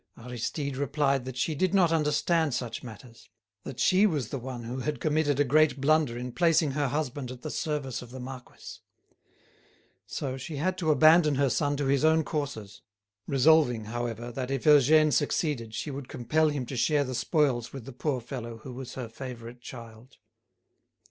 Aristide 0.17 0.77
replied 0.77 1.25
that 1.25 1.37
she 1.37 1.53
did 1.53 1.75
not 1.75 1.91
understand 1.91 2.55
such 2.55 2.81
matters; 2.81 3.29
that 3.63 3.79
she 3.79 4.07
was 4.07 4.29
the 4.29 4.39
one 4.39 4.63
who 4.63 4.79
had 4.79 4.99
committed 4.99 5.39
a 5.39 5.43
great 5.43 5.79
blunder 5.79 6.17
in 6.17 6.31
placing 6.31 6.71
her 6.71 6.87
husband 6.87 7.29
at 7.29 7.43
the 7.43 7.51
service 7.51 8.01
of 8.01 8.09
the 8.09 8.19
marquis. 8.19 8.79
So 10.07 10.37
she 10.37 10.55
had 10.55 10.75
to 10.79 10.89
abandon 10.89 11.35
her 11.35 11.51
son 11.51 11.77
to 11.77 11.85
his 11.85 12.03
own 12.03 12.23
courses, 12.23 12.81
resolving, 13.27 13.85
however 13.85 14.31
that 14.31 14.49
if 14.49 14.63
Eugène 14.63 15.13
succeeded 15.13 15.75
she 15.75 15.91
would 15.91 16.07
compel 16.09 16.49
him 16.49 16.65
to 16.65 16.75
share 16.75 17.03
the 17.03 17.13
spoils 17.13 17.71
with 17.71 17.85
the 17.85 17.93
poor 17.93 18.19
fellow 18.21 18.57
who 18.57 18.73
was 18.73 18.95
her 18.95 19.07
favourite 19.07 19.61
child. 19.61 20.17